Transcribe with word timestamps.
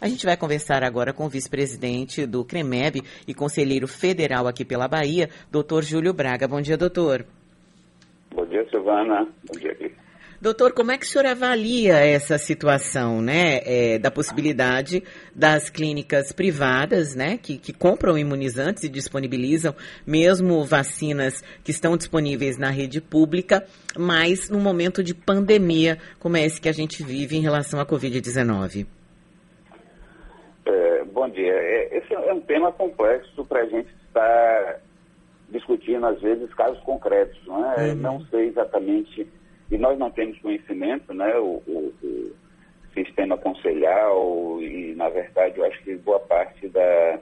A 0.00 0.08
gente 0.08 0.24
vai 0.24 0.36
conversar 0.36 0.84
agora 0.84 1.12
com 1.12 1.26
o 1.26 1.28
vice-presidente 1.28 2.26
do 2.26 2.44
CREMEB 2.44 3.02
e 3.26 3.34
conselheiro 3.34 3.88
federal 3.88 4.46
aqui 4.46 4.64
pela 4.64 4.86
Bahia, 4.86 5.28
doutor 5.50 5.82
Júlio 5.82 6.12
Braga. 6.12 6.46
Bom 6.46 6.60
dia, 6.60 6.76
doutor. 6.76 7.24
Bom 8.34 8.46
dia, 8.46 8.64
Silvana. 8.70 9.26
Bom 9.44 9.58
dia, 9.58 9.74
Cris. 9.74 9.92
Doutor, 10.40 10.72
como 10.72 10.92
é 10.92 10.96
que 10.96 11.04
o 11.04 11.08
senhor 11.08 11.26
avalia 11.26 11.94
essa 11.94 12.38
situação, 12.38 13.20
né, 13.20 13.60
é, 13.64 13.98
da 13.98 14.08
possibilidade 14.08 15.02
das 15.34 15.68
clínicas 15.68 16.30
privadas, 16.30 17.16
né, 17.16 17.36
que, 17.36 17.58
que, 17.58 17.72
compram 17.72 18.16
imunizantes 18.16 18.84
e 18.84 18.88
disponibilizam 18.88 19.74
mesmo 20.06 20.64
vacinas 20.64 21.42
que 21.64 21.72
estão 21.72 21.96
disponíveis 21.96 22.56
na 22.56 22.70
rede 22.70 23.00
pública, 23.00 23.66
mas 23.96 24.48
no 24.48 24.60
momento 24.60 25.02
de 25.02 25.12
pandemia 25.12 25.98
como 26.20 26.36
é 26.36 26.46
esse 26.46 26.60
que 26.60 26.68
a 26.68 26.72
gente 26.72 27.02
vive 27.02 27.36
em 27.36 27.42
relação 27.42 27.80
à 27.80 27.84
Covid-19? 27.84 28.86
Bom 31.18 31.28
dia. 31.28 31.52
É, 31.52 31.98
esse 31.98 32.14
é 32.14 32.32
um 32.32 32.40
tema 32.40 32.70
complexo 32.70 33.44
para 33.44 33.62
a 33.62 33.66
gente 33.66 33.92
estar 34.06 34.80
discutindo, 35.50 36.06
às 36.06 36.20
vezes, 36.20 36.52
casos 36.54 36.78
concretos. 36.80 37.38
Não, 37.44 37.72
é? 37.72 37.88
Uhum. 37.88 37.94
não 37.96 38.20
sei 38.26 38.46
exatamente, 38.46 39.26
e 39.70 39.78
nós 39.78 39.98
não 39.98 40.10
temos 40.10 40.38
conhecimento, 40.38 41.12
né? 41.12 41.36
O, 41.38 41.62
o, 41.66 41.94
o, 42.02 42.48
sistema 42.94 43.36
conselhal 43.38 44.60
e, 44.60 44.92
na 44.96 45.08
verdade, 45.08 45.56
eu 45.56 45.64
acho 45.66 45.80
que 45.84 45.94
boa 45.96 46.18
parte 46.18 46.68
da, 46.68 47.20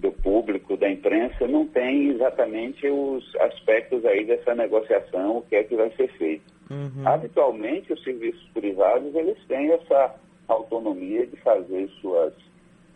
do 0.00 0.12
público, 0.12 0.76
da 0.76 0.90
imprensa, 0.90 1.46
não 1.46 1.66
tem 1.66 2.10
exatamente 2.10 2.86
os 2.86 3.24
aspectos 3.36 4.04
aí 4.04 4.26
dessa 4.26 4.54
negociação, 4.54 5.38
o 5.38 5.42
que 5.42 5.56
é 5.56 5.64
que 5.64 5.76
vai 5.76 5.90
ser 5.92 6.08
feito. 6.18 6.44
Uhum. 6.70 7.06
Habitualmente, 7.08 7.90
os 7.90 8.02
serviços 8.02 8.46
privados, 8.52 9.14
eles 9.14 9.38
têm 9.46 9.72
essa 9.72 10.14
autonomia 10.46 11.26
de 11.26 11.36
fazer 11.36 11.88
suas 12.02 12.34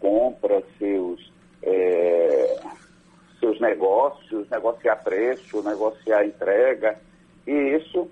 compra, 0.01 0.63
seus, 0.79 1.33
é, 1.63 2.61
seus 3.41 3.61
negócios, 3.61 4.49
negociar 4.51 4.97
preço, 4.97 5.63
negociar 5.63 6.25
entrega. 6.25 6.99
E 7.47 7.53
isso 7.53 8.11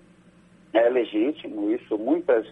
é 0.73 0.89
legítimo, 0.89 1.71
isso 1.71 1.99
muitas 1.99 2.47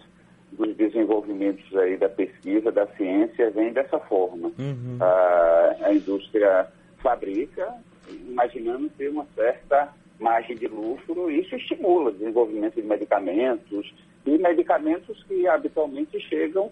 dos 0.51 0.75
desenvolvimentos 0.75 1.75
aí 1.75 1.97
da 1.97 2.09
pesquisa, 2.09 2.71
da 2.71 2.85
ciência, 2.87 3.49
vem 3.51 3.73
dessa 3.73 3.99
forma. 3.99 4.51
Uhum. 4.59 4.97
A, 4.99 5.75
a 5.83 5.93
indústria 5.93 6.67
fabrica, 6.97 7.73
imaginando 8.09 8.89
ter 8.89 9.09
uma 9.09 9.25
certa 9.35 9.93
margem 10.19 10.55
de 10.55 10.67
lucro, 10.67 11.29
e 11.29 11.41
isso 11.41 11.55
estimula 11.55 12.09
o 12.09 12.13
desenvolvimento 12.13 12.75
de 12.75 12.83
medicamentos, 12.83 13.93
e 14.25 14.37
medicamentos 14.37 15.21
que 15.23 15.47
habitualmente 15.47 16.19
chegam 16.21 16.71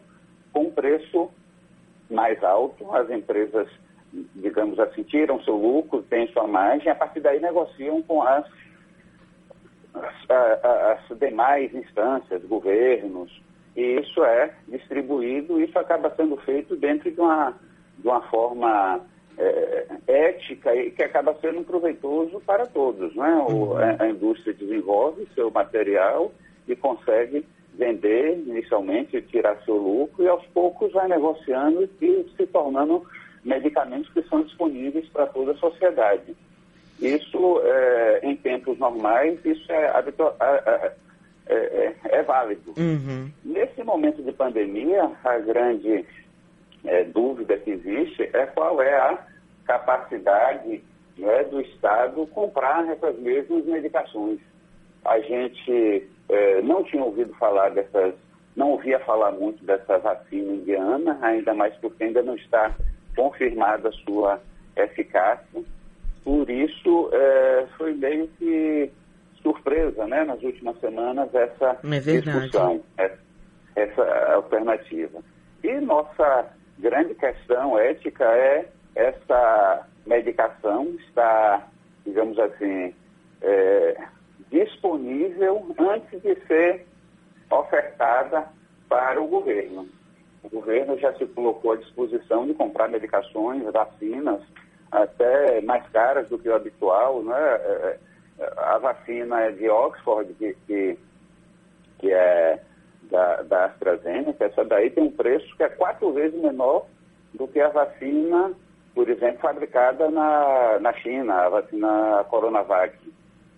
com 0.53 0.71
preço 0.71 1.29
mais 2.11 2.43
alto, 2.43 2.93
as 2.93 3.09
empresas, 3.09 3.67
digamos 4.35 4.79
assim, 4.79 5.03
tiram 5.03 5.41
seu 5.43 5.55
lucro, 5.55 6.03
têm 6.03 6.27
sua 6.27 6.47
margem, 6.47 6.91
a 6.91 6.95
partir 6.95 7.21
daí 7.21 7.39
negociam 7.39 8.01
com 8.03 8.21
as, 8.21 8.45
as, 9.95 10.29
as 10.29 11.19
demais 11.19 11.73
instâncias, 11.73 12.43
governos, 12.43 13.41
e 13.75 13.99
isso 13.99 14.23
é 14.23 14.53
distribuído, 14.67 15.61
isso 15.61 15.77
acaba 15.79 16.13
sendo 16.15 16.35
feito 16.37 16.75
dentro 16.75 17.09
de 17.09 17.19
uma, 17.19 17.53
de 17.97 18.07
uma 18.07 18.21
forma 18.23 18.99
é, 19.37 19.87
ética 20.07 20.75
e 20.75 20.91
que 20.91 21.03
acaba 21.03 21.33
sendo 21.39 21.63
proveitoso 21.63 22.41
para 22.41 22.65
todos. 22.65 23.15
Não 23.15 23.25
é? 23.25 23.35
O, 23.35 23.77
a, 23.77 24.03
a 24.03 24.09
indústria 24.09 24.53
desenvolve 24.53 25.27
seu 25.33 25.49
material 25.49 26.31
e 26.67 26.75
consegue 26.75 27.45
vender 27.81 28.37
inicialmente, 28.45 29.19
tirar 29.23 29.59
seu 29.65 29.75
lucro 29.75 30.23
e 30.23 30.27
aos 30.27 30.45
poucos 30.47 30.93
vai 30.93 31.07
negociando 31.07 31.89
e 31.99 32.29
se 32.37 32.45
tornando 32.45 33.03
medicamentos 33.43 34.13
que 34.13 34.21
são 34.29 34.43
disponíveis 34.43 35.09
para 35.09 35.25
toda 35.25 35.53
a 35.53 35.57
sociedade. 35.57 36.35
Isso, 37.01 37.59
é, 37.63 38.19
em 38.21 38.35
tempos 38.35 38.77
normais, 38.77 39.43
isso 39.43 39.71
é, 39.71 39.91
é, 40.37 40.93
é, 41.47 41.95
é 42.03 42.21
válido. 42.21 42.75
Uhum. 42.77 43.31
Nesse 43.43 43.83
momento 43.83 44.21
de 44.21 44.31
pandemia, 44.31 45.09
a 45.23 45.39
grande 45.39 46.05
é, 46.85 47.03
dúvida 47.05 47.57
que 47.57 47.71
existe 47.71 48.29
é 48.31 48.45
qual 48.45 48.79
é 48.79 48.95
a 48.95 49.25
capacidade 49.65 50.83
né, 51.17 51.43
do 51.45 51.61
Estado 51.61 52.27
comprar 52.27 52.87
essas 52.89 53.17
mesmas 53.17 53.65
medicações. 53.65 54.39
A 55.03 55.19
gente 55.19 56.07
é, 56.31 56.50
não 56.81 56.83
tinha 56.83 57.03
ouvido 57.03 57.33
falar 57.35 57.69
dessas, 57.69 58.13
não 58.55 58.71
ouvia 58.71 58.99
falar 59.01 59.31
muito 59.31 59.63
dessa 59.63 59.99
vacina 59.99 60.53
indiana, 60.53 61.17
ainda 61.21 61.53
mais 61.53 61.73
porque 61.75 62.03
ainda 62.03 62.23
não 62.23 62.35
está 62.35 62.75
confirmada 63.15 63.89
a 63.89 63.91
sua 63.91 64.41
eficácia. 64.75 65.63
Por 66.23 66.49
isso, 66.49 67.09
é, 67.13 67.67
foi 67.77 67.93
meio 67.93 68.27
que 68.39 68.91
surpresa, 69.41 70.05
né, 70.05 70.23
nas 70.23 70.41
últimas 70.43 70.79
semanas, 70.79 71.33
essa 71.33 71.79
é 71.83 71.99
discussão, 71.99 72.83
essa, 72.97 73.17
essa 73.75 74.33
alternativa. 74.33 75.19
E 75.63 75.79
nossa 75.79 76.47
grande 76.79 77.15
questão 77.15 77.77
ética 77.77 78.25
é 78.25 78.67
essa 78.95 79.87
medicação 80.05 80.95
está, 81.07 81.67
digamos 82.05 82.37
assim, 82.37 82.93
é, 83.41 83.97
disponível 84.51 85.73
antes 85.79 86.21
de 86.21 86.35
ser 86.45 86.85
ofertada 87.49 88.47
para 88.87 89.21
o 89.21 89.27
governo. 89.27 89.87
O 90.43 90.49
governo 90.49 90.97
já 90.97 91.13
se 91.13 91.25
colocou 91.27 91.71
à 91.71 91.77
disposição 91.77 92.45
de 92.45 92.53
comprar 92.53 92.89
medicações, 92.89 93.63
vacinas, 93.71 94.41
até 94.91 95.61
mais 95.61 95.87
caras 95.89 96.29
do 96.29 96.37
que 96.37 96.49
o 96.49 96.55
habitual. 96.55 97.23
Né? 97.23 97.35
É, 97.37 97.99
é, 98.39 98.53
a 98.57 98.77
vacina 98.77 99.51
de 99.51 99.69
Oxford, 99.69 100.33
que, 100.33 100.55
que, 100.67 100.97
que 101.99 102.11
é 102.11 102.61
da, 103.03 103.43
da 103.43 103.65
AstraZeneca, 103.65 104.45
essa 104.45 104.65
daí 104.65 104.89
tem 104.89 105.05
um 105.05 105.11
preço 105.11 105.55
que 105.55 105.63
é 105.63 105.69
quatro 105.69 106.11
vezes 106.13 106.39
menor 106.41 106.85
do 107.33 107.47
que 107.47 107.59
a 107.59 107.69
vacina, 107.69 108.51
por 108.95 109.09
exemplo, 109.09 109.39
fabricada 109.39 110.09
na, 110.09 110.79
na 110.79 110.93
China, 110.93 111.33
a 111.33 111.49
vacina 111.49 112.25
Coronavac. 112.29 112.97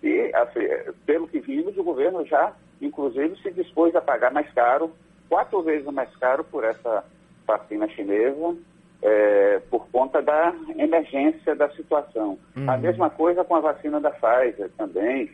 E, 0.04 0.30
assim, 0.34 0.60
pelo 1.06 1.26
que 1.26 1.40
vimos, 1.40 1.78
o 1.78 1.82
governo 1.82 2.26
já, 2.26 2.52
inclusive, 2.78 3.36
se 3.36 3.50
dispôs 3.50 3.96
a 3.96 4.02
pagar 4.02 4.30
mais 4.30 4.52
caro, 4.52 4.92
quatro 5.30 5.62
vezes 5.62 5.90
mais 5.90 6.14
caro 6.16 6.44
por 6.44 6.62
essa 6.62 7.02
vacina 7.46 7.88
chinesa, 7.88 8.54
é, 9.02 9.62
por 9.70 9.88
conta 9.88 10.20
da 10.20 10.54
emergência 10.76 11.56
da 11.56 11.70
situação. 11.70 12.38
Uhum. 12.54 12.70
A 12.70 12.76
mesma 12.76 13.08
coisa 13.08 13.44
com 13.44 13.56
a 13.56 13.60
vacina 13.60 13.98
da 13.98 14.10
Pfizer 14.10 14.70
também. 14.76 15.30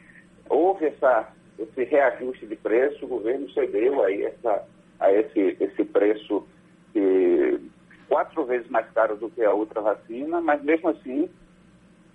Houve 0.49 0.87
essa, 0.87 1.29
esse 1.59 1.83
reajuste 1.83 2.47
de 2.47 2.55
preço, 2.55 3.05
o 3.05 3.09
governo 3.09 3.51
cedeu 3.51 4.05
aí 4.05 4.23
essa, 4.25 4.65
a 5.01 5.13
esse, 5.13 5.57
esse 5.59 5.85
preço 5.85 6.47
que, 6.93 7.61
quatro 8.09 8.45
vezes 8.45 8.71
mais 8.71 8.89
caro 8.93 9.17
do 9.17 9.29
que 9.31 9.43
a 9.43 9.53
outra 9.53 9.81
vacina, 9.81 10.41
mas 10.41 10.63
mesmo 10.63 10.91
assim 10.91 11.29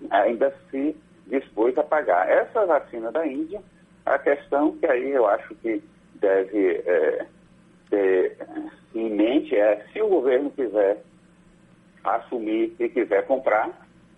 ainda 0.09 0.53
se 0.72 0.95
dispôs 1.27 1.77
a 1.77 1.83
pagar. 1.83 2.29
Essa 2.29 2.65
vacina 2.65 3.11
da 3.11 3.25
Índia, 3.25 3.61
a 4.05 4.17
questão 4.19 4.75
que 4.77 4.85
aí 4.85 5.11
eu 5.11 5.27
acho 5.27 5.53
que 5.55 5.81
deve 6.15 6.83
é, 6.85 7.25
ter 7.89 8.37
em 8.93 9.09
mente 9.09 9.55
é 9.55 9.85
se 9.91 10.01
o 10.01 10.07
governo 10.07 10.49
quiser 10.51 11.01
assumir 12.03 12.75
e 12.79 12.89
quiser 12.89 13.25
comprar, 13.25 13.69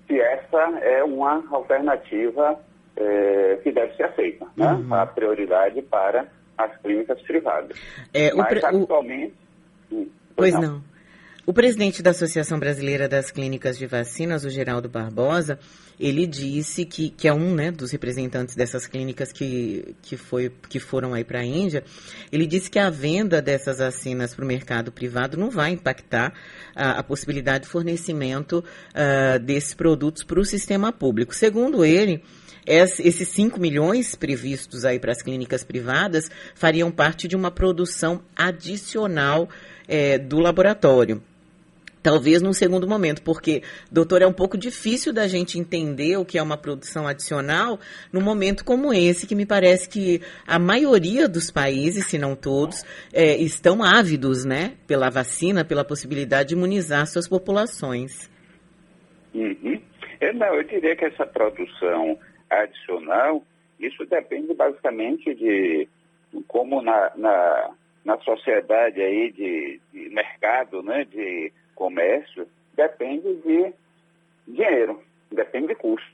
se 0.06 0.20
essa 0.20 0.62
é 0.82 1.04
uma 1.04 1.44
alternativa 1.52 2.60
é, 2.96 3.60
que 3.64 3.72
deve 3.72 3.96
ser 3.96 4.04
aceita, 4.04 4.46
né? 4.56 4.74
Uhum. 4.74 4.94
A 4.94 5.06
prioridade 5.06 5.82
para 5.84 6.28
as 6.58 6.76
clínicas 6.82 7.22
privadas. 7.22 7.78
É, 8.14 8.34
Mas, 8.34 8.64
atualmente... 8.64 9.36
O... 9.92 10.08
Pois 10.36 10.54
não. 10.56 10.62
não. 10.62 10.97
O 11.50 11.54
presidente 11.54 12.04
da 12.04 12.10
Associação 12.10 12.60
Brasileira 12.60 13.08
das 13.08 13.32
Clínicas 13.32 13.78
de 13.78 13.88
Vacinas, 13.88 14.44
o 14.44 14.50
Geraldo 14.50 14.90
Barbosa, 14.90 15.58
ele 15.98 16.28
disse 16.28 16.84
que, 16.84 17.10
que 17.10 17.26
é 17.26 17.34
um 17.34 17.56
né, 17.56 17.72
dos 17.72 17.90
representantes 17.90 18.54
dessas 18.54 18.86
clínicas 18.86 19.32
que, 19.32 19.96
que, 20.02 20.18
foi, 20.18 20.52
que 20.68 20.78
foram 20.78 21.14
aí 21.14 21.24
para 21.24 21.40
a 21.40 21.46
Índia, 21.46 21.86
ele 22.34 22.46
disse 22.46 22.70
que 22.70 22.78
a 22.78 22.90
venda 22.90 23.42
dessas 23.42 23.78
vacinas 23.78 24.36
para 24.36 24.44
o 24.44 24.48
mercado 24.48 24.92
privado 24.92 25.38
não 25.38 25.50
vai 25.50 25.72
impactar 25.72 26.34
a, 26.76 27.00
a 27.00 27.04
possibilidade 27.04 27.64
de 27.64 27.70
fornecimento 27.70 28.62
uh, 28.94 29.40
desses 29.40 29.74
produtos 29.74 30.24
para 30.24 30.42
o 30.42 30.44
sistema 30.44 30.92
público. 30.92 31.34
Segundo 31.34 31.86
ele, 31.86 32.22
esses 32.66 33.30
5 33.30 33.58
milhões 33.58 34.16
previstos 34.16 34.84
aí 34.84 35.00
para 35.00 35.14
as 35.14 35.22
clínicas 35.22 35.64
privadas 35.64 36.30
fariam 36.54 36.92
parte 36.92 37.26
de 37.26 37.38
uma 37.38 37.50
produção 37.50 38.22
adicional 38.36 39.48
é, 39.88 40.18
do 40.18 40.40
laboratório. 40.40 41.24
Talvez 42.08 42.42
num 42.42 42.54
segundo 42.54 42.88
momento, 42.88 43.22
porque, 43.22 43.64
doutor, 43.92 44.22
é 44.22 44.26
um 44.26 44.32
pouco 44.32 44.58
difícil 44.58 45.12
da 45.12 45.28
gente 45.28 45.60
entender 45.60 46.16
o 46.16 46.24
que 46.24 46.38
é 46.38 46.42
uma 46.42 46.56
produção 46.56 47.06
adicional 47.06 47.78
num 48.14 48.22
momento 48.22 48.64
como 48.64 48.94
esse, 48.94 49.28
que 49.28 49.36
me 49.36 49.46
parece 49.46 49.90
que 49.90 50.22
a 50.48 50.58
maioria 50.58 51.28
dos 51.28 51.52
países, 51.52 52.06
se 52.06 52.18
não 52.18 52.34
todos, 52.34 52.86
é, 53.14 53.36
estão 53.36 53.84
ávidos 53.84 54.46
né, 54.46 54.78
pela 54.88 55.10
vacina, 55.10 55.66
pela 55.66 55.84
possibilidade 55.84 56.48
de 56.48 56.56
imunizar 56.56 57.06
suas 57.08 57.28
populações. 57.28 58.32
Uhum. 59.36 59.82
Eu, 60.22 60.34
não, 60.34 60.56
eu 60.56 60.64
diria 60.64 60.96
que 60.96 61.04
essa 61.04 61.26
produção 61.26 62.18
adicional, 62.50 63.44
isso 63.82 64.06
depende 64.06 64.54
basicamente 64.54 65.36
de 65.36 65.90
como 66.48 66.82
na, 66.82 67.12
na, 67.18 67.72
na 68.06 68.18
sociedade 68.20 69.02
aí 69.02 69.30
de, 69.30 69.82
de 69.92 70.10
mercado, 70.10 70.82
né, 70.82 71.04
de 71.04 71.52
comércio 71.78 72.48
depende 72.74 73.36
de 73.36 73.74
dinheiro, 74.48 75.02
depende 75.32 75.68
de 75.68 75.76
custo. 75.76 76.08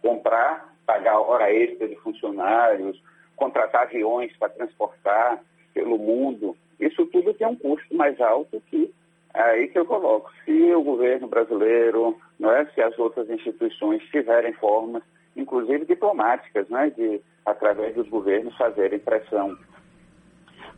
Comprar, 0.00 0.74
pagar 0.84 1.20
hora 1.20 1.52
extra 1.52 1.86
de 1.86 1.96
funcionários, 1.96 3.00
contratar 3.36 3.82
aviões 3.82 4.34
para 4.36 4.48
transportar 4.48 5.40
pelo 5.72 5.96
mundo, 5.98 6.56
isso 6.80 7.06
tudo 7.06 7.32
tem 7.34 7.46
um 7.46 7.56
custo 7.56 7.94
mais 7.94 8.20
alto 8.20 8.60
que 8.68 8.92
aí 9.32 9.68
que 9.68 9.78
eu 9.78 9.86
coloco. 9.86 10.30
Se 10.44 10.74
o 10.74 10.82
governo 10.82 11.26
brasileiro, 11.26 12.18
não 12.38 12.52
é, 12.52 12.66
se 12.66 12.82
as 12.82 12.98
outras 12.98 13.30
instituições 13.30 14.02
tiverem 14.10 14.52
formas, 14.54 15.02
inclusive 15.36 15.86
diplomáticas, 15.86 16.68
né, 16.68 16.90
de 16.90 17.20
através 17.46 17.94
dos 17.94 18.08
governos 18.08 18.56
fazerem 18.56 18.98
pressão 18.98 19.56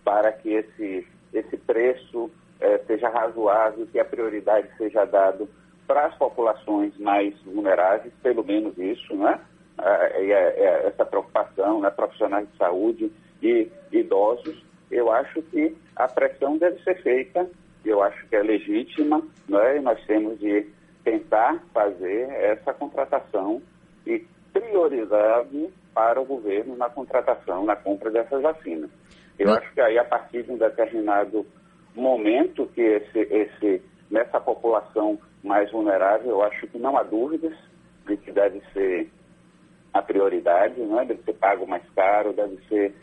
para 0.05 0.33
que 0.33 0.51
esse, 0.51 1.07
esse 1.33 1.57
preço 1.57 2.31
é, 2.61 2.79
seja 2.87 3.09
razoável, 3.09 3.87
que 3.87 3.99
a 3.99 4.05
prioridade 4.05 4.69
seja 4.77 5.05
dada 5.05 5.47
para 5.87 6.07
as 6.07 6.15
populações 6.17 6.97
mais 6.99 7.35
vulneráveis, 7.43 8.13
pelo 8.23 8.45
menos 8.45 8.77
isso, 8.79 9.15
né? 9.15 9.41
É, 9.79 10.25
é, 10.31 10.87
essa 10.87 11.05
preocupação, 11.05 11.81
né? 11.81 11.91
profissionais 11.91 12.49
de 12.51 12.57
saúde 12.57 13.13
e 13.43 13.69
idosos, 13.93 14.65
eu 14.91 15.11
acho 15.11 15.43
que 15.43 15.77
a 15.97 16.07
pressão 16.07 16.57
deve 16.57 16.81
ser 16.85 17.03
feita, 17.03 17.49
eu 17.85 18.03
acho 18.03 18.27
que 18.29 18.37
é 18.37 18.43
legítima, 18.43 19.21
né? 19.49 19.79
e 19.79 19.81
nós 19.81 20.03
temos 20.07 20.39
de 20.39 20.67
tentar 21.03 21.61
fazer 21.73 22.31
essa 22.31 22.73
contratação 22.73 23.61
e 24.07 24.25
priorizar 24.53 25.45
para 25.93 26.21
o 26.21 26.25
governo 26.25 26.77
na 26.77 26.89
contratação, 26.89 27.65
na 27.65 27.77
compra 27.77 28.11
dessas 28.11 28.41
vacinas. 28.41 28.91
Eu 29.39 29.53
acho 29.53 29.73
que 29.73 29.81
aí, 29.81 29.99
a 29.99 30.05
partir 30.05 30.45
de 30.45 30.53
um 30.53 30.57
determinado 30.57 31.45
momento 31.95 32.67
que 32.75 32.81
esse, 32.81 33.19
esse, 33.19 33.83
nessa 34.11 34.41
população 34.41 35.19
mais 35.43 35.71
vulnerável, 35.71 36.31
eu 36.31 36.43
acho 36.43 36.67
que 36.67 36.79
não 36.79 36.97
há 36.97 37.03
dúvidas 37.03 37.55
de 38.07 38.17
que 38.17 38.33
deve 38.33 38.61
ser 38.73 39.11
a 39.93 40.03
prioridade, 40.03 40.81
é? 40.81 41.05
deve 41.05 41.23
ser 41.23 41.35
pago 41.35 41.67
mais 41.67 41.83
caro, 41.95 42.33
deve 42.33 42.59
ser 42.69 42.95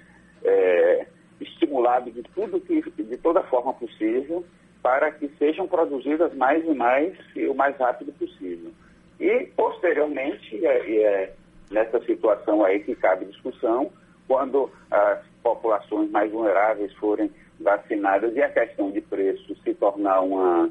é, 0.43 1.05
estimulado 1.39 2.11
de 2.11 2.21
tudo 2.23 2.59
que, 2.59 2.81
de 2.81 3.17
toda 3.17 3.41
forma 3.43 3.73
possível, 3.73 4.43
para 4.81 5.11
que 5.11 5.29
sejam 5.37 5.67
produzidas 5.67 6.33
mais 6.35 6.65
e 6.65 6.73
mais 6.73 7.15
e 7.35 7.47
o 7.47 7.55
mais 7.55 7.77
rápido 7.77 8.11
possível. 8.13 8.71
E, 9.19 9.45
posteriormente, 9.55 10.65
é, 10.65 10.95
é 11.01 11.33
nessa 11.69 11.99
situação 12.01 12.65
aí 12.65 12.79
que 12.81 12.95
cabe 12.95 13.25
discussão, 13.25 13.91
quando 14.27 14.69
as 14.89 15.25
populações 15.43 16.09
mais 16.11 16.31
vulneráveis 16.31 16.93
forem 16.95 17.31
vacinadas 17.61 18.35
e 18.35 18.41
a 18.41 18.49
questão 18.49 18.91
de 18.91 19.01
preço 19.01 19.55
se 19.63 19.73
tornar 19.73 20.21
uma, 20.21 20.69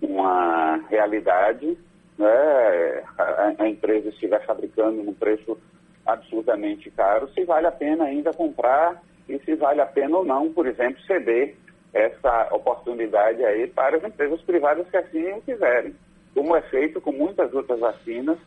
uma 0.00 0.76
realidade, 0.88 1.76
né, 2.18 3.02
a, 3.18 3.54
a 3.58 3.68
empresa 3.68 4.08
estiver 4.08 4.44
fabricando 4.44 5.02
num 5.02 5.14
preço 5.14 5.58
absolutamente 6.06 6.90
caro, 6.90 7.28
se 7.32 7.44
vale 7.44 7.66
a 7.66 7.72
pena 7.72 8.04
ainda 8.04 8.32
comprar 8.32 9.02
e 9.28 9.38
se 9.40 9.54
vale 9.54 9.80
a 9.80 9.86
pena 9.86 10.18
ou 10.18 10.24
não, 10.24 10.52
por 10.52 10.66
exemplo, 10.66 11.00
ceder 11.02 11.54
essa 11.92 12.48
oportunidade 12.52 13.44
aí 13.44 13.66
para 13.66 13.96
as 13.96 14.04
empresas 14.04 14.40
privadas 14.42 14.88
que 14.88 14.96
assim 14.96 15.32
o 15.32 15.42
quiserem, 15.42 15.94
como 16.34 16.56
é 16.56 16.62
feito 16.62 17.00
com 17.00 17.12
muitas 17.12 17.52
outras 17.52 17.80
vacinas 17.80 18.38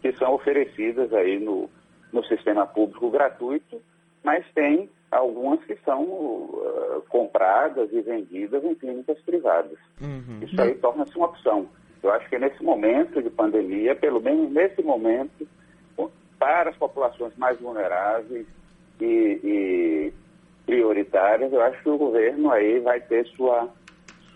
que 0.00 0.12
são 0.12 0.34
oferecidas 0.34 1.12
aí 1.12 1.38
no, 1.38 1.70
no 2.12 2.24
sistema 2.24 2.66
público 2.66 3.10
gratuito, 3.10 3.80
mas 4.22 4.44
tem 4.54 4.90
algumas 5.10 5.62
que 5.64 5.76
são 5.84 6.02
uh, 6.02 7.02
compradas 7.08 7.92
e 7.92 8.00
vendidas 8.00 8.64
em 8.64 8.74
clínicas 8.74 9.18
privadas. 9.20 9.78
Uhum. 10.00 10.40
Isso 10.42 10.60
aí 10.60 10.74
torna-se 10.74 11.16
uma 11.16 11.26
opção. 11.26 11.68
Eu 12.02 12.12
acho 12.12 12.28
que 12.28 12.38
nesse 12.38 12.62
momento 12.62 13.22
de 13.22 13.30
pandemia, 13.30 13.94
pelo 13.94 14.20
menos 14.20 14.50
nesse 14.50 14.82
momento, 14.82 15.48
para 16.38 16.70
as 16.70 16.76
populações 16.76 17.34
mais 17.36 17.58
vulneráveis 17.58 18.46
e, 19.00 19.40
e 19.42 20.12
prioritárias, 20.66 21.52
eu 21.52 21.62
acho 21.62 21.82
que 21.82 21.88
o 21.88 21.96
governo 21.96 22.50
aí 22.50 22.78
vai 22.80 23.00
ter 23.00 23.26
sua 23.28 23.68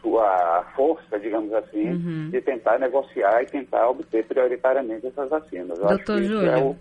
sua 0.01 0.65
força, 0.77 1.19
digamos 1.19 1.53
assim, 1.53 1.91
uhum. 1.91 2.31
de 2.31 2.41
tentar 2.41 2.79
negociar 2.79 3.43
e 3.43 3.47
tentar 3.47 3.91
obter 3.91 4.25
prioritariamente 4.25 5.07
essas 5.09 5.29
vacinas. 5.29 5.77
Eu 5.79 5.89
Doutor 5.89 6.23
Júlio, 6.23 6.51
é 6.51 6.57
o... 6.57 6.77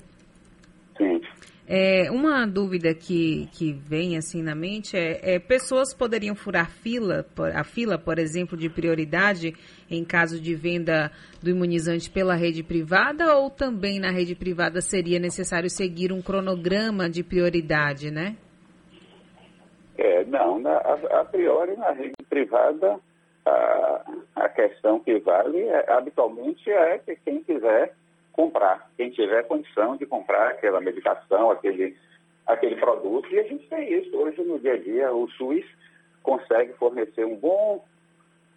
Sim. 0.98 1.22
É, 1.70 2.10
uma 2.10 2.48
dúvida 2.48 2.94
que, 2.94 3.50
que 3.52 3.74
vem 3.74 4.16
assim 4.16 4.42
na 4.42 4.56
mente 4.56 4.96
é, 4.96 5.36
é, 5.36 5.38
pessoas 5.38 5.94
poderiam 5.94 6.34
furar 6.34 6.72
fila, 6.72 7.26
a 7.54 7.64
fila, 7.66 7.98
por 7.98 8.18
exemplo, 8.18 8.58
de 8.58 8.70
prioridade 8.70 9.54
em 9.92 10.06
caso 10.06 10.40
de 10.40 10.56
venda 10.56 11.12
do 11.44 11.50
imunizante 11.50 12.10
pela 12.10 12.36
rede 12.36 12.64
privada 12.64 13.36
ou 13.36 13.50
também 13.50 14.00
na 14.00 14.10
rede 14.10 14.34
privada 14.34 14.80
seria 14.80 15.20
necessário 15.20 15.70
seguir 15.70 16.14
um 16.14 16.22
cronograma 16.22 17.10
de 17.10 17.22
prioridade, 17.22 18.12
né? 18.12 18.38
É, 19.98 20.24
não, 20.24 20.60
na, 20.60 20.72
a, 20.72 21.20
a, 21.20 21.26
priori 21.26 21.76
na 21.76 21.92
rede 21.92 22.16
privada 22.30 22.98
a, 23.46 24.12
a 24.38 24.48
questão 24.48 25.02
que 25.02 25.20
vale 25.20 25.60
é, 25.64 25.92
habitualmente 25.92 26.72
é 26.72 26.98
que 27.00 27.18
quem 27.18 27.44
quiser 27.44 27.94
comprar, 28.38 28.88
quem 28.96 29.10
tiver 29.10 29.48
condição 29.48 29.98
de 29.98 30.06
comprar 30.06 30.50
aquela 30.50 30.80
medicação, 30.80 31.50
aquele, 31.50 31.98
aquele 32.46 32.76
produto. 32.76 33.28
E 33.34 33.40
a 33.40 33.44
gente 33.44 33.68
tem 33.68 33.92
isso. 33.92 34.16
Hoje, 34.16 34.44
no 34.44 34.60
dia 34.60 34.76
a 34.76 34.78
dia, 34.78 35.12
o 35.12 35.28
SUS 35.32 35.66
consegue 36.22 36.72
fornecer 36.74 37.26
um 37.26 37.36
bom 37.36 37.84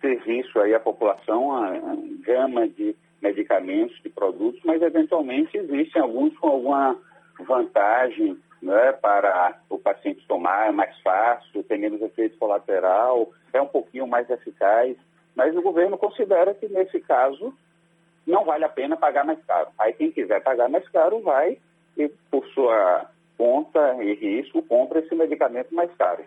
serviço 0.03 0.61
aí 0.61 0.75
à 0.75 0.81
população, 0.81 1.45
uma, 1.45 1.97
gama 2.21 2.69
de 2.69 2.95
medicamentos, 3.23 3.99
de 4.03 4.11
produtos, 4.11 4.61
mas 4.65 4.83
eventualmente 4.83 5.57
existem 5.57 6.03
alguns 6.03 6.37
com 6.39 6.49
alguma 6.49 6.97
vantagem 7.39 8.39
né, 8.63 8.93
para 8.93 9.59
o 9.71 9.79
paciente 9.79 10.27
tomar, 10.27 10.69
é 10.69 10.73
mais 10.73 10.99
fácil, 11.01 11.63
tem 11.65 11.79
menos 11.79 12.03
efeito 12.03 12.37
colateral, 12.37 13.31
é 13.53 13.61
um 13.61 13.67
pouquinho 13.67 14.07
mais 14.07 14.29
eficaz. 14.29 14.95
Mas 15.35 15.57
o 15.57 15.63
governo 15.63 15.97
considera 15.97 16.53
que, 16.53 16.69
nesse 16.69 17.01
caso, 17.01 17.55
não 18.31 18.45
vale 18.45 18.65
a 18.65 18.69
pena 18.69 18.97
pagar 18.97 19.25
mais 19.25 19.43
caro. 19.45 19.69
Aí 19.79 19.93
quem 19.93 20.11
quiser 20.11 20.43
pagar 20.43 20.69
mais 20.69 20.89
caro 20.89 21.21
vai 21.21 21.59
e 21.97 22.09
por 22.31 22.47
sua 22.49 23.11
conta 23.37 24.03
e 24.03 24.15
risco 24.15 24.63
compra 24.63 25.01
esse 25.01 25.15
medicamento 25.15 25.75
mais 25.75 25.93
caro. 25.97 26.25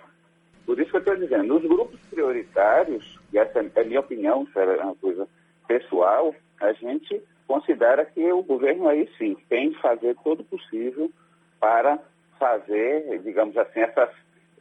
Por 0.65 0.79
isso 0.79 0.91
que 0.91 0.97
eu 0.97 0.99
estou 0.99 1.15
dizendo, 1.15 1.43
nos 1.43 1.63
grupos 1.63 1.99
prioritários, 2.09 3.19
e 3.31 3.37
essa 3.37 3.59
é 3.59 3.81
a 3.81 3.83
minha 3.83 3.99
opinião, 3.99 4.43
isso 4.43 4.57
é 4.59 4.83
uma 4.83 4.95
coisa 4.95 5.27
pessoal, 5.67 6.33
a 6.59 6.71
gente 6.73 7.21
considera 7.47 8.05
que 8.05 8.31
o 8.31 8.41
governo 8.41 8.87
aí 8.87 9.09
sim 9.17 9.35
tem 9.49 9.71
de 9.71 9.81
fazer 9.81 10.15
todo 10.23 10.39
o 10.39 10.45
possível 10.45 11.11
para 11.59 11.99
fazer, 12.39 13.19
digamos 13.19 13.55
assim, 13.57 13.81
essas, 13.81 14.09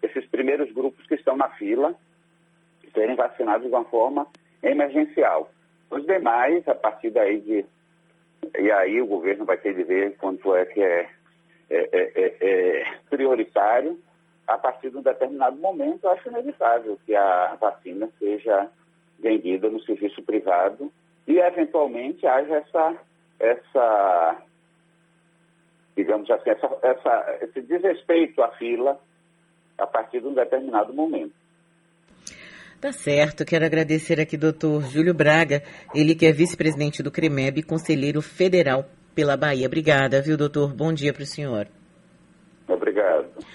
esses 0.03 0.27
primeiros 0.27 0.71
grupos 0.73 1.07
que 1.07 1.15
estão 1.15 1.37
na 1.37 1.49
fila 1.51 1.95
serem 2.93 3.17
vacinados 3.17 3.67
de 3.67 3.75
uma 3.75 3.85
forma 3.85 4.27
emergencial. 4.63 5.51
Os 5.93 6.07
demais, 6.07 6.67
a 6.67 6.75
partir 6.75 7.11
daí 7.11 7.39
de. 7.41 7.67
E 8.59 8.73
aí 8.73 9.01
o 9.01 9.07
governo 9.07 9.45
vai 9.45 9.59
ter 9.59 9.75
de 9.75 9.85
ver 9.85 10.17
quanto 10.17 10.57
é 10.57 10.65
que 10.65 10.83
é, 10.83 11.09
é, 11.69 11.89
é, 11.93 12.13
é, 12.15 12.37
é 12.41 12.99
prioritário. 13.11 14.01
A 14.49 14.57
partir 14.57 14.91
de 14.91 14.97
um 14.97 15.03
determinado 15.03 15.57
momento, 15.57 16.09
acho 16.09 16.29
inevitável 16.29 16.99
que 17.07 17.15
a 17.15 17.57
vacina 17.61 18.09
seja 18.19 18.69
vendida 19.19 19.69
no 19.69 19.81
serviço 19.83 20.21
privado 20.23 20.91
e, 21.29 21.39
eventualmente, 21.39 22.27
haja 22.27 22.57
essa, 22.57 22.97
essa 23.39 24.43
digamos 25.95 26.29
assim, 26.31 26.51
essa, 26.51 26.79
essa, 26.83 27.39
esse 27.43 27.61
desrespeito 27.61 28.43
à 28.43 28.49
fila 28.53 28.99
a 29.79 29.87
partir 29.87 30.21
de 30.21 30.27
um 30.27 30.35
determinado 30.35 30.93
momento. 30.93 31.42
Tá 32.83 32.91
certo, 32.91 33.45
quero 33.45 33.65
agradecer 33.65 34.21
aqui 34.21 34.37
doutor 34.37 34.83
Júlio 34.91 35.15
Braga, 35.15 35.63
ele 35.95 36.17
que 36.17 36.27
é 36.27 36.33
vice-presidente 36.33 37.01
do 37.01 37.13
CREMEB 37.13 37.61
e 37.61 37.63
conselheiro 37.63 38.21
federal 38.21 38.87
pela 39.15 39.37
Bahia. 39.37 39.69
Obrigada, 39.69 40.21
viu, 40.21 40.37
doutor? 40.37 40.75
Bom 40.75 40.93
dia 40.93 41.13
para 41.13 41.23
o 41.23 41.27
senhor. 41.27 41.69
Obrigado. 42.67 43.29